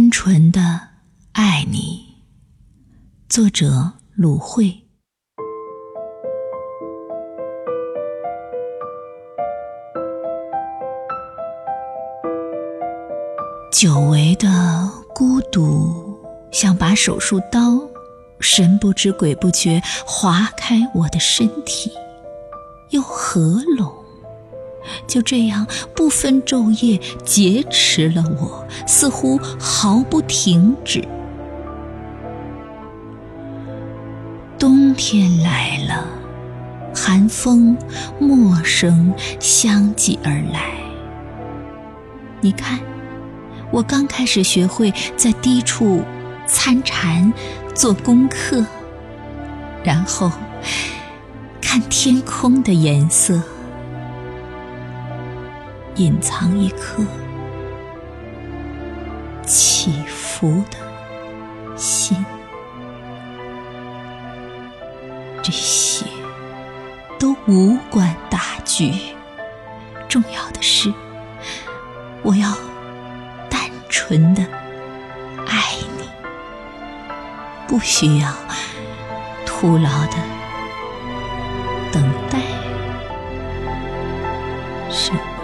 [0.00, 0.60] 单纯的
[1.32, 2.22] 爱你。
[3.28, 4.74] 作者：鲁慧。
[13.70, 16.18] 久违的孤独，
[16.50, 17.78] 像把手术刀，
[18.40, 21.92] 神不知鬼不觉划开我的身体，
[22.88, 23.92] 又合拢，
[25.06, 31.06] 就这样不分昼夜劫持了我，似乎毫不停止。
[34.58, 36.06] 冬天来了，
[36.94, 37.76] 寒风、
[38.18, 40.72] 陌生相继而来。
[42.40, 42.78] 你看。
[43.72, 46.02] 我刚开始学会在低处
[46.44, 47.32] 参禅
[47.72, 48.66] 做功课，
[49.84, 50.28] 然后
[51.60, 53.40] 看天空的颜色，
[56.00, 57.04] 隐藏一颗
[59.44, 62.16] 起伏的心。
[65.42, 66.06] 这些
[67.18, 68.94] 都无关大局，
[70.08, 70.90] 重要的是，
[72.22, 72.48] 我要
[73.50, 73.60] 单。
[73.90, 74.42] 纯的
[75.46, 76.08] 爱你，
[77.68, 78.32] 不需要
[79.44, 80.16] 徒劳的
[81.92, 82.38] 等待
[84.90, 85.39] 什么。